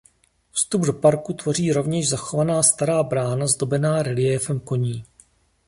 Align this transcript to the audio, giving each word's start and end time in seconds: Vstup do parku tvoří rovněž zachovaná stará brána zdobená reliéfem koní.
Vstup 0.51 0.81
do 0.85 0.93
parku 0.93 1.33
tvoří 1.33 1.71
rovněž 1.71 2.09
zachovaná 2.09 2.63
stará 2.63 3.03
brána 3.03 3.47
zdobená 3.47 4.03
reliéfem 4.03 4.59
koní. 4.59 5.03